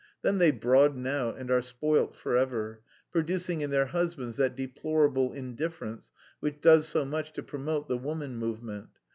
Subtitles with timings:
[0.23, 2.81] then they broaden out and are spoilt forever...
[3.11, 8.35] producing in their husbands that deplorable indifference which does so much to promote the woman
[8.35, 8.87] movement...